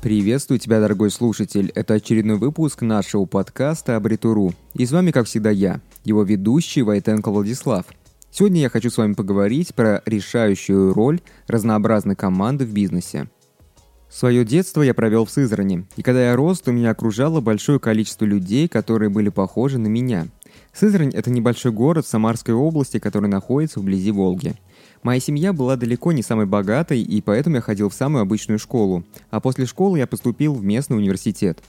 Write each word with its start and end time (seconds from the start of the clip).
Приветствую 0.00 0.60
тебя, 0.60 0.78
дорогой 0.78 1.10
слушатель. 1.10 1.72
Это 1.74 1.94
очередной 1.94 2.36
выпуск 2.36 2.82
нашего 2.82 3.24
подкаста 3.24 3.96
«Абритуру». 3.96 4.54
И 4.74 4.86
с 4.86 4.92
вами, 4.92 5.10
как 5.10 5.26
всегда, 5.26 5.50
я, 5.50 5.80
его 6.04 6.22
ведущий 6.22 6.82
Войтенко 6.82 7.32
Владислав. 7.32 7.84
Сегодня 8.30 8.60
я 8.60 8.70
хочу 8.70 8.90
с 8.90 8.96
вами 8.96 9.14
поговорить 9.14 9.74
про 9.74 10.00
решающую 10.06 10.94
роль 10.94 11.20
разнообразной 11.48 12.14
команды 12.14 12.64
в 12.64 12.72
бизнесе. 12.72 13.28
Свое 14.08 14.44
детство 14.44 14.82
я 14.82 14.94
провел 14.94 15.24
в 15.24 15.32
Сызрани, 15.32 15.84
и 15.96 16.02
когда 16.02 16.30
я 16.30 16.36
рос, 16.36 16.60
то 16.60 16.70
меня 16.70 16.90
окружало 16.90 17.40
большое 17.40 17.80
количество 17.80 18.24
людей, 18.24 18.68
которые 18.68 19.10
были 19.10 19.30
похожи 19.30 19.78
на 19.78 19.88
меня. 19.88 20.28
Сызрань– 20.72 21.12
это 21.12 21.30
небольшой 21.30 21.72
город 21.72 22.06
в 22.06 22.08
Самарской 22.08 22.54
области, 22.54 23.00
который 23.00 23.28
находится 23.28 23.80
вблизи 23.80 24.12
Волги– 24.12 24.54
Моя 25.02 25.20
семья 25.20 25.52
была 25.52 25.76
далеко 25.76 26.12
не 26.12 26.22
самой 26.22 26.46
богатой, 26.46 27.00
и 27.00 27.20
поэтому 27.20 27.56
я 27.56 27.62
ходил 27.62 27.88
в 27.88 27.94
самую 27.94 28.22
обычную 28.22 28.58
школу, 28.58 29.04
а 29.30 29.40
после 29.40 29.66
школы 29.66 29.98
я 29.98 30.06
поступил 30.06 30.54
в 30.54 30.64
местный 30.64 30.96
университет. 30.96 31.62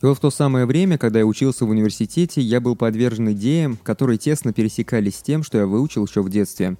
И 0.00 0.06
вот 0.06 0.16
в 0.16 0.20
то 0.20 0.30
самое 0.30 0.64
время, 0.64 0.96
когда 0.96 1.18
я 1.18 1.26
учился 1.26 1.64
в 1.64 1.70
университете, 1.70 2.40
я 2.40 2.60
был 2.60 2.76
подвержен 2.76 3.32
идеям, 3.32 3.76
которые 3.82 4.16
тесно 4.16 4.52
пересекались 4.52 5.16
с 5.16 5.22
тем, 5.22 5.42
что 5.42 5.58
я 5.58 5.66
выучил 5.66 6.06
еще 6.06 6.22
в 6.22 6.30
детстве. 6.30 6.76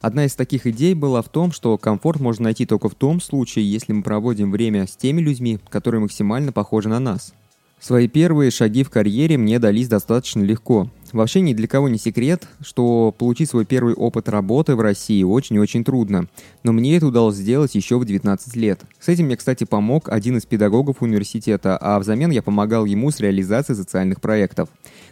Одна 0.00 0.24
из 0.24 0.34
таких 0.34 0.66
идей 0.66 0.94
была 0.94 1.20
в 1.20 1.28
том, 1.28 1.50
что 1.50 1.76
комфорт 1.76 2.20
можно 2.20 2.44
найти 2.44 2.66
только 2.66 2.88
в 2.88 2.94
том 2.94 3.20
случае, 3.20 3.70
если 3.70 3.92
мы 3.92 4.02
проводим 4.02 4.52
время 4.52 4.86
с 4.86 4.96
теми 4.96 5.20
людьми, 5.20 5.58
которые 5.68 6.00
максимально 6.00 6.52
похожи 6.52 6.88
на 6.88 7.00
нас. 7.00 7.34
Свои 7.80 8.08
первые 8.08 8.50
шаги 8.50 8.84
в 8.84 8.90
карьере 8.90 9.38
мне 9.38 9.58
дались 9.58 9.88
достаточно 9.88 10.42
легко. 10.42 10.90
Вообще 11.12 11.40
ни 11.40 11.54
для 11.54 11.66
кого 11.66 11.88
не 11.88 11.96
секрет, 11.96 12.46
что 12.60 13.12
получить 13.16 13.48
свой 13.48 13.64
первый 13.64 13.94
опыт 13.94 14.28
работы 14.28 14.76
в 14.76 14.80
России 14.80 15.22
очень 15.22 15.56
и 15.56 15.58
очень 15.58 15.82
трудно. 15.82 16.26
Но 16.62 16.72
мне 16.72 16.98
это 16.98 17.06
удалось 17.06 17.36
сделать 17.36 17.74
еще 17.74 17.98
в 17.98 18.04
19 18.04 18.54
лет. 18.56 18.82
С 19.00 19.08
этим 19.08 19.24
мне, 19.24 19.36
кстати, 19.36 19.64
помог 19.64 20.10
один 20.10 20.36
из 20.36 20.44
педагогов 20.44 21.00
университета, 21.00 21.78
а 21.78 21.98
взамен 21.98 22.30
я 22.30 22.42
помогал 22.42 22.84
ему 22.84 23.10
с 23.10 23.18
реализацией 23.18 23.76
социальных 23.76 24.20
проектов. 24.20 24.68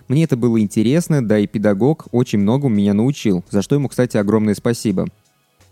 Мне 0.06 0.24
это 0.24 0.36
было 0.36 0.60
интересно, 0.60 1.26
да 1.26 1.38
и 1.38 1.46
педагог 1.46 2.06
очень 2.12 2.38
многому 2.38 2.74
меня 2.74 2.92
научил, 2.92 3.44
за 3.50 3.62
что 3.62 3.76
ему, 3.76 3.88
кстати, 3.88 4.18
огромное 4.18 4.54
спасибо. 4.54 5.08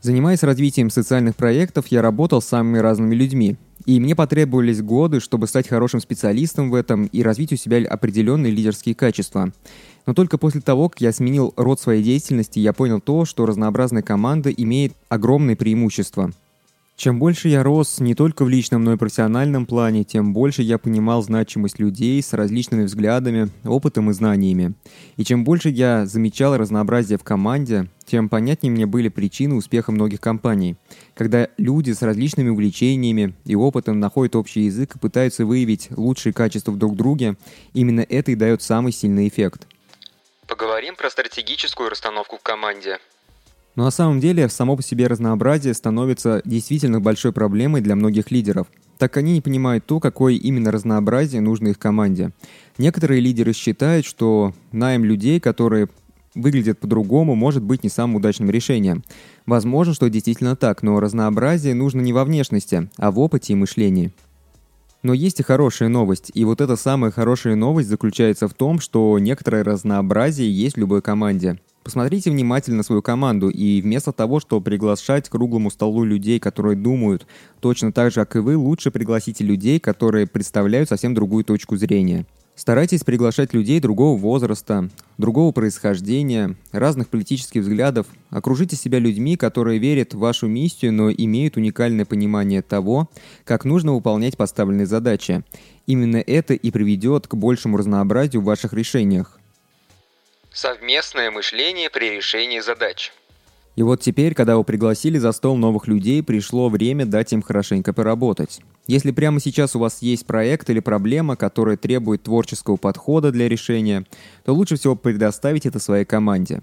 Занимаясь 0.03 0.43
развитием 0.43 0.91
социальных 0.91 1.37
проектов, 1.37 1.87
я 1.89 2.03
работал 2.03 2.41
с 2.41 2.47
самыми 2.47 2.79
разными 2.79 3.15
людьми. 3.15 3.57
И 3.87 4.01
мне 4.01 4.17
потребовались 4.17 4.83
годы, 4.83 5.21
чтобы 5.21 5.47
стать 5.47 5.69
хорошим 5.69 6.01
специалистом 6.01 6.71
в 6.71 6.75
этом 6.75 7.07
и 7.07 7.23
развить 7.23 7.53
у 7.53 7.57
себя 7.57 7.79
определенные 7.89 8.53
лидерские 8.53 8.95
качества. 8.95 9.53
Но 10.07 10.15
только 10.15 10.39
после 10.39 10.61
того, 10.61 10.89
как 10.89 11.01
я 11.01 11.13
сменил 11.13 11.53
род 11.57 11.81
своей 11.81 12.03
деятельности, 12.03 12.59
я 12.59 12.73
понял 12.73 13.01
то, 13.01 13.25
что 13.25 13.47
разнообразная 13.47 14.03
команда 14.03 14.51
имеет 14.51 14.93
огромные 15.09 15.57
преимущества. 15.57 16.33
Чем 16.97 17.19
больше 17.19 17.49
я 17.49 17.63
рос 17.63 18.01
не 18.01 18.15
только 18.15 18.43
в 18.47 18.49
личном, 18.49 18.83
но 18.83 18.95
и 18.95 18.97
профессиональном 18.97 19.67
плане, 19.67 20.03
тем 20.03 20.33
больше 20.33 20.63
я 20.63 20.79
понимал 20.79 21.23
значимость 21.23 21.79
людей 21.79 22.23
с 22.23 22.33
различными 22.33 22.85
взглядами, 22.85 23.51
опытом 23.65 24.09
и 24.09 24.15
знаниями. 24.15 24.73
И 25.19 25.25
чем 25.25 25.45
больше 25.45 25.69
я 25.69 26.07
замечал 26.07 26.57
разнообразие 26.57 27.19
в 27.19 27.23
команде, 27.23 27.91
тем 28.07 28.31
понятнее 28.31 28.71
мне 28.71 28.87
были 28.87 29.11
причины 29.11 29.57
успеха 29.57 29.93
многих 29.93 30.23
компаний. 30.23 30.77
Когда 31.15 31.51
люди 31.59 31.93
с 31.93 32.01
различными 32.01 32.49
увлечениями 32.49 33.35
и 33.45 33.55
опытом 33.55 34.01
находят 34.01 34.35
общий 34.35 34.63
язык 34.63 34.97
и 34.97 34.99
пытаются 34.99 35.45
выявить 35.45 35.89
лучшие 35.91 36.33
качества 36.33 36.73
в 36.73 36.79
друг 36.79 36.97
друге, 36.97 37.37
именно 37.75 38.07
это 38.09 38.31
и 38.31 38.37
дает 38.37 38.63
самый 38.63 38.93
сильный 38.93 39.29
эффект. 39.29 39.67
Поговорим 40.47 40.97
про 40.97 41.11
стратегическую 41.11 41.91
расстановку 41.91 42.39
в 42.39 42.43
команде. 42.43 42.99
Но 43.77 43.85
на 43.85 43.91
самом 43.91 44.21
деле 44.21 44.49
само 44.49 44.75
по 44.75 44.83
себе 44.83 45.07
разнообразие 45.07 45.75
становится 45.75 46.41
действительно 46.45 46.99
большой 47.01 47.33
проблемой 47.33 47.83
для 47.83 47.95
многих 47.95 48.31
лидеров, 48.31 48.67
так 48.99 49.13
как 49.13 49.19
они 49.19 49.35
не 49.35 49.41
понимают 49.43 49.85
то, 49.85 50.01
какое 50.01 50.35
именно 50.35 50.73
разнообразие 50.73 51.43
нужно 51.43 51.69
их 51.69 51.79
команде. 51.79 52.33
Некоторые 52.79 53.21
лидеры 53.21 53.53
считают, 53.53 54.07
что 54.07 54.55
найм 54.73 55.05
людей, 55.05 55.41
которые 55.41 55.89
выглядят 56.35 56.79
по-другому, 56.79 57.35
может 57.35 57.63
быть 57.63 57.83
не 57.83 57.91
самым 57.91 58.17
удачным 58.17 58.51
решением. 58.51 59.05
Возможно, 59.45 59.95
что 59.95 60.09
действительно 60.09 60.57
так, 60.57 60.83
но 60.83 60.99
разнообразие 60.99 61.75
нужно 61.75 62.01
не 62.01 62.13
во 62.13 62.25
внешности, 62.25 62.89
а 62.97 63.11
в 63.11 63.19
опыте 63.19 63.53
и 63.53 63.57
мышлении. 63.57 64.13
Но 65.03 65.13
есть 65.13 65.41
и 65.41 65.43
хорошая 65.43 65.89
новость, 65.89 66.31
и 66.35 66.45
вот 66.45 66.61
эта 66.61 66.77
самая 66.77 67.11
хорошая 67.11 67.55
новость 67.57 67.89
заключается 67.89 68.49
в 68.49 68.55
том, 68.55 68.81
что 68.81 69.19
некоторое 69.19 69.63
разнообразие 69.65 70.51
есть 70.51 70.77
в 70.77 70.81
любой 70.81 71.03
команде. 71.03 71.59
Посмотрите 71.87 72.33
внимательно 72.33 72.83
свою 72.83 73.01
команду, 73.01 73.49
и 73.49 73.81
вместо 73.81 74.11
того, 74.11 74.41
чтобы 74.41 74.65
приглашать 74.65 75.29
к 75.29 75.31
круглому 75.31 75.71
столу 75.71 76.03
людей, 76.03 76.41
которые 76.41 76.75
думают 76.75 77.29
точно 77.61 77.93
так 77.93 78.11
же, 78.11 78.17
как 78.17 78.35
и 78.35 78.39
вы, 78.41 78.57
лучше 78.57 78.91
пригласите 78.91 79.45
людей, 79.45 79.79
которые 79.79 80.27
представляют 80.27 80.89
совсем 80.89 81.15
другую 81.15 81.45
точку 81.45 81.77
зрения. 81.77 82.27
Старайтесь 82.57 83.05
приглашать 83.05 83.55
людей 83.55 83.79
другого 83.79 84.19
возраста, 84.19 84.91
другого 85.17 85.53
происхождения, 85.53 86.57
разных 86.73 87.07
политических 87.07 87.63
взглядов. 87.63 88.09
Окружите 88.31 88.75
себя 88.75 88.99
людьми, 88.99 89.37
которые 89.37 89.79
верят 89.79 90.13
в 90.13 90.19
вашу 90.19 90.49
миссию, 90.49 90.93
но 90.93 91.13
имеют 91.13 91.57
уникальное 91.57 92.05
понимание 92.05 92.63
того, 92.63 93.09
как 93.45 93.65
нужно 93.65 93.95
выполнять 93.95 94.37
поставленные 94.37 94.87
задачи. 94.87 95.45
Именно 95.87 96.17
это 96.17 96.53
и 96.53 96.73
приведет 96.73 97.29
к 97.29 97.37
большему 97.37 97.77
разнообразию 97.77 98.43
в 98.43 98.47
ваших 98.47 98.73
решениях. 98.73 99.39
Совместное 100.57 101.31
мышление 101.31 101.91
при 101.91 102.17
решении 102.17 102.61
задач. 102.61 103.13
И 103.77 103.83
вот 103.83 104.01
теперь, 104.01 104.33
когда 104.33 104.57
вы 104.57 104.65
пригласили 104.65 105.19
за 105.19 105.33
стол 105.33 105.59
новых 105.59 105.87
людей, 105.87 106.23
пришло 106.23 106.71
время 106.71 107.05
дать 107.05 107.35
им 107.35 107.43
хорошенько 107.43 107.93
поработать. 107.93 108.63
Если 108.87 109.11
прямо 109.11 109.39
сейчас 109.39 109.77
у 109.77 109.81
вас 109.81 110.01
есть 110.01 110.25
проект 110.25 110.71
или 110.71 110.81
проблема, 110.81 111.37
которая 111.37 111.77
требует 111.77 112.23
творческого 112.23 112.77
подхода 112.77 113.33
для 113.33 113.51
решения, 113.51 114.07
то 114.47 114.55
лучше 114.55 114.77
всего 114.77 114.97
предоставить 114.97 115.67
это 115.67 115.79
своей 115.79 116.07
команде. 116.07 116.63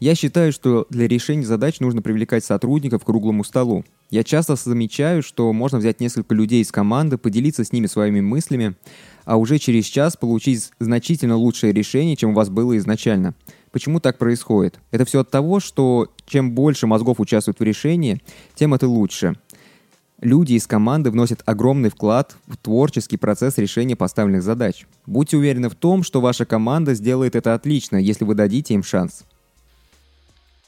Я 0.00 0.14
считаю, 0.14 0.50
что 0.50 0.86
для 0.88 1.06
решения 1.06 1.44
задач 1.44 1.80
нужно 1.80 2.00
привлекать 2.00 2.46
сотрудников 2.46 3.02
к 3.02 3.06
круглому 3.06 3.44
столу. 3.44 3.84
Я 4.08 4.24
часто 4.24 4.56
замечаю, 4.56 5.22
что 5.22 5.52
можно 5.52 5.78
взять 5.78 6.00
несколько 6.00 6.34
людей 6.34 6.62
из 6.62 6.72
команды, 6.72 7.18
поделиться 7.18 7.62
с 7.62 7.72
ними 7.72 7.88
своими 7.88 8.22
мыслями, 8.22 8.74
а 9.24 9.36
уже 9.36 9.58
через 9.58 9.86
час 9.86 10.16
получить 10.16 10.70
значительно 10.78 11.36
лучшее 11.36 11.72
решение, 11.72 12.16
чем 12.16 12.30
у 12.30 12.34
вас 12.34 12.48
было 12.48 12.76
изначально. 12.78 13.34
Почему 13.72 14.00
так 14.00 14.18
происходит? 14.18 14.78
Это 14.90 15.04
все 15.04 15.20
от 15.20 15.30
того, 15.30 15.60
что 15.60 16.12
чем 16.26 16.52
больше 16.52 16.86
мозгов 16.86 17.20
участвует 17.20 17.58
в 17.58 17.62
решении, 17.62 18.20
тем 18.54 18.74
это 18.74 18.86
лучше. 18.86 19.34
Люди 20.20 20.54
из 20.54 20.66
команды 20.66 21.10
вносят 21.10 21.42
огромный 21.44 21.90
вклад 21.90 22.36
в 22.46 22.56
творческий 22.56 23.16
процесс 23.16 23.58
решения 23.58 23.96
поставленных 23.96 24.42
задач. 24.42 24.86
Будьте 25.06 25.36
уверены 25.36 25.68
в 25.68 25.74
том, 25.74 26.02
что 26.02 26.20
ваша 26.20 26.46
команда 26.46 26.94
сделает 26.94 27.36
это 27.36 27.52
отлично, 27.52 27.96
если 27.96 28.24
вы 28.24 28.34
дадите 28.34 28.74
им 28.74 28.82
шанс. 28.82 29.24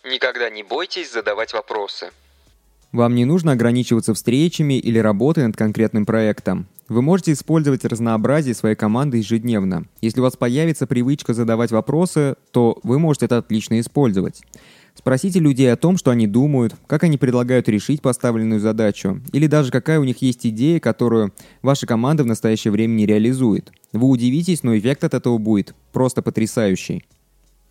Никогда 0.05 0.51
не 0.51 0.63
бойтесь 0.63 1.13
задавать 1.13 1.53
вопросы. 1.53 2.11
Вам 2.93 3.15
не 3.15 3.25
нужно 3.25 3.53
ограничиваться 3.53 4.15
встречами 4.15 4.75
или 4.75 4.99
работой 4.99 5.47
над 5.47 5.57
конкретным 5.57 6.07
проектом. 6.07 6.67
Вы 6.89 7.03
можете 7.03 7.33
использовать 7.33 7.85
разнообразие 7.85 8.55
своей 8.55 8.77
команды 8.77 9.17
ежедневно. 9.17 9.87
Если 10.01 10.21
у 10.21 10.23
вас 10.23 10.37
появится 10.37 10.87
привычка 10.87 11.35
задавать 11.35 11.73
вопросы, 11.73 12.37
то 12.53 12.79
вы 12.85 13.01
можете 13.01 13.27
это 13.27 13.39
отлично 13.39 13.81
использовать. 13.81 14.43
Спросите 14.95 15.41
людей 15.41 15.71
о 15.73 15.77
том, 15.77 15.99
что 15.99 16.13
они 16.13 16.29
думают, 16.29 16.77
как 16.87 17.03
они 17.03 17.19
предлагают 17.19 17.69
решить 17.69 18.01
поставленную 18.01 18.61
задачу, 18.61 19.21
или 19.33 19.49
даже 19.49 19.73
какая 19.73 19.99
у 19.99 20.05
них 20.05 20.23
есть 20.23 20.47
идея, 20.47 20.79
которую 20.79 21.35
ваша 21.61 21.87
команда 21.87 22.23
в 22.23 22.27
настоящее 22.27 22.71
время 22.71 22.93
не 22.93 23.05
реализует. 23.05 23.73
Вы 23.93 24.07
удивитесь, 24.09 24.63
но 24.63 24.79
эффект 24.79 25.03
от 25.03 25.15
этого 25.15 25.39
будет 25.39 25.75
просто 25.93 26.23
потрясающий. 26.23 27.05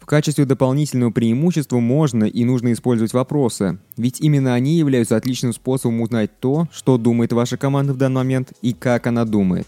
В 0.05 0.07
качестве 0.07 0.45
дополнительного 0.45 1.09
преимущества 1.09 1.79
можно 1.79 2.25
и 2.25 2.45
нужно 2.45 2.73
использовать 2.73 3.13
вопросы, 3.13 3.79
ведь 3.97 4.21
именно 4.21 4.53
они 4.53 4.75
являются 4.75 5.15
отличным 5.15 5.51
способом 5.51 5.99
узнать 6.01 6.39
то, 6.39 6.67
что 6.71 6.99
думает 6.99 7.33
ваша 7.33 7.57
команда 7.57 7.93
в 7.93 7.97
данный 7.97 8.17
момент 8.17 8.53
и 8.61 8.73
как 8.73 9.07
она 9.07 9.25
думает. 9.25 9.65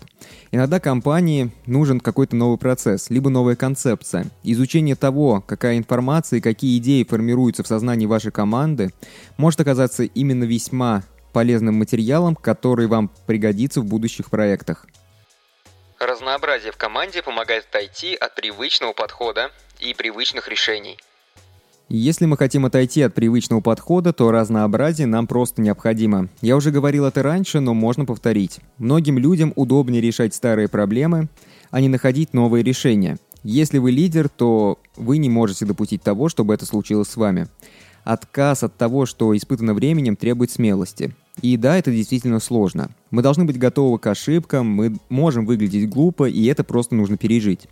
Иногда 0.52 0.80
компании 0.80 1.50
нужен 1.66 2.00
какой-то 2.00 2.36
новый 2.36 2.60
процесс, 2.60 3.10
либо 3.10 3.32
новая 3.32 3.56
концепция. 3.56 4.28
Изучение 4.44 4.96
того, 4.96 5.42
какая 5.42 5.80
информация 5.80 6.38
и 6.38 6.42
какие 6.42 6.78
идеи 6.78 7.02
формируются 7.02 7.64
в 7.64 7.68
сознании 7.68 8.06
вашей 8.06 8.32
команды, 8.32 8.94
может 9.38 9.60
оказаться 9.60 10.04
именно 10.04 10.44
весьма 10.44 11.02
полезным 11.34 11.80
материалом, 11.80 12.36
который 12.36 12.86
вам 12.86 13.10
пригодится 13.26 13.82
в 13.82 13.86
будущих 13.86 14.30
проектах. 14.30 14.86
Разнообразие 16.00 16.72
в 16.72 16.78
команде 16.78 17.24
помогает 17.24 17.66
отойти 17.68 18.14
от 18.14 18.36
привычного 18.36 18.94
подхода 18.94 19.50
и 19.80 19.94
привычных 19.94 20.48
решений. 20.48 20.98
Если 21.90 22.26
мы 22.26 22.36
хотим 22.36 22.66
отойти 22.66 23.02
от 23.02 23.14
привычного 23.14 23.62
подхода, 23.62 24.12
то 24.12 24.30
разнообразие 24.30 25.08
нам 25.08 25.26
просто 25.26 25.62
необходимо. 25.62 26.28
Я 26.42 26.58
уже 26.58 26.72
говорил 26.72 27.06
это 27.06 27.24
раньше, 27.24 27.62
но 27.62 27.74
можно 27.74 28.04
повторить. 28.04 28.60
Многим 28.78 29.18
людям 29.18 29.54
удобнее 29.56 30.02
решать 30.02 30.36
старые 30.36 30.68
проблемы, 30.68 31.30
а 31.72 31.80
не 31.80 31.88
находить 31.88 32.34
новые 32.34 32.62
решения. 32.62 33.18
Если 33.44 33.78
вы 33.78 33.92
лидер, 33.92 34.28
то 34.28 34.80
вы 34.98 35.18
не 35.18 35.30
можете 35.30 35.66
допустить 35.66 36.04
того, 36.04 36.28
чтобы 36.28 36.54
это 36.54 36.66
случилось 36.66 37.08
с 37.08 37.16
вами. 37.16 37.48
Отказ 38.08 38.64
от 38.64 38.74
того, 38.78 39.06
что 39.06 39.36
испытано 39.36 39.74
временем, 39.74 40.16
требует 40.16 40.50
смелости. 40.50 41.14
И 41.42 41.58
да, 41.58 41.78
это 41.78 41.92
действительно 41.92 42.40
сложно. 42.40 42.90
Мы 43.12 43.22
должны 43.22 43.44
быть 43.44 43.60
готовы 43.60 44.00
к 44.00 44.08
ошибкам, 44.08 44.66
мы 44.66 44.96
можем 45.10 45.46
выглядеть 45.46 45.90
глупо, 45.90 46.30
и 46.30 46.46
это 46.46 46.64
просто 46.64 46.96
нужно 46.96 47.18
пережить. 47.18 47.68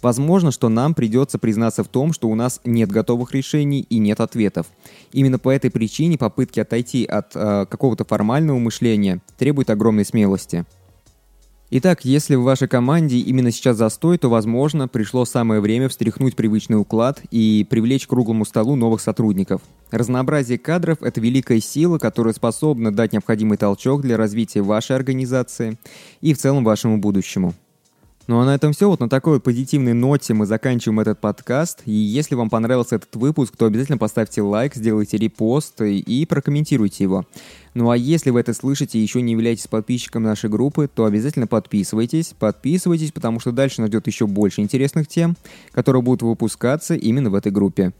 Возможно, 0.00 0.52
что 0.52 0.68
нам 0.68 0.94
придется 0.94 1.40
признаться 1.40 1.82
в 1.82 1.88
том, 1.88 2.12
что 2.12 2.28
у 2.28 2.36
нас 2.36 2.60
нет 2.64 2.92
готовых 2.92 3.32
решений 3.32 3.80
и 3.80 3.98
нет 3.98 4.20
ответов. 4.20 4.68
Именно 5.10 5.40
по 5.40 5.50
этой 5.50 5.72
причине 5.72 6.16
попытки 6.16 6.60
отойти 6.60 7.04
от 7.04 7.32
э, 7.34 7.66
какого-то 7.68 8.04
формального 8.04 8.60
мышления 8.60 9.20
требуют 9.38 9.70
огромной 9.70 10.04
смелости. 10.04 10.66
Итак, 11.72 12.04
если 12.04 12.34
в 12.34 12.42
вашей 12.42 12.66
команде 12.66 13.18
именно 13.18 13.52
сейчас 13.52 13.76
застой, 13.76 14.18
то, 14.18 14.28
возможно, 14.28 14.88
пришло 14.88 15.24
самое 15.24 15.60
время 15.60 15.88
встряхнуть 15.88 16.34
привычный 16.34 16.80
уклад 16.80 17.22
и 17.30 17.64
привлечь 17.70 18.08
к 18.08 18.10
круглому 18.10 18.44
столу 18.44 18.74
новых 18.74 19.00
сотрудников. 19.00 19.62
Разнообразие 19.92 20.58
кадров– 20.58 20.98
это 21.00 21.20
великая 21.20 21.60
сила, 21.60 21.98
которая 21.98 22.34
способна 22.34 22.92
дать 22.92 23.12
необходимый 23.12 23.56
толчок 23.56 24.02
для 24.02 24.16
развития 24.16 24.62
вашей 24.62 24.96
организации 24.96 25.78
и 26.20 26.34
в 26.34 26.38
целом 26.38 26.64
вашему 26.64 26.98
будущему. 26.98 27.54
Ну 28.30 28.38
а 28.38 28.44
на 28.44 28.54
этом 28.54 28.72
все. 28.72 28.88
Вот 28.88 29.00
на 29.00 29.08
такой 29.08 29.40
позитивной 29.40 29.92
ноте 29.92 30.34
мы 30.34 30.46
заканчиваем 30.46 31.00
этот 31.00 31.18
подкаст. 31.18 31.82
И 31.84 31.90
если 31.90 32.36
вам 32.36 32.48
понравился 32.48 32.94
этот 32.94 33.16
выпуск, 33.16 33.56
то 33.56 33.66
обязательно 33.66 33.98
поставьте 33.98 34.40
лайк, 34.40 34.76
сделайте 34.76 35.16
репост 35.16 35.82
и, 35.82 36.26
прокомментируйте 36.26 37.02
его. 37.02 37.26
Ну 37.74 37.90
а 37.90 37.96
если 37.96 38.30
вы 38.30 38.38
это 38.38 38.54
слышите 38.54 39.00
и 39.00 39.02
еще 39.02 39.20
не 39.20 39.32
являетесь 39.32 39.66
подписчиком 39.66 40.22
нашей 40.22 40.48
группы, 40.48 40.88
то 40.94 41.06
обязательно 41.06 41.48
подписывайтесь. 41.48 42.32
Подписывайтесь, 42.38 43.10
потому 43.10 43.40
что 43.40 43.50
дальше 43.50 43.80
нас 43.80 43.88
ждет 43.88 44.06
еще 44.06 44.28
больше 44.28 44.60
интересных 44.60 45.08
тем, 45.08 45.36
которые 45.72 46.00
будут 46.00 46.22
выпускаться 46.22 46.94
именно 46.94 47.30
в 47.30 47.34
этой 47.34 47.50
группе. 47.50 47.92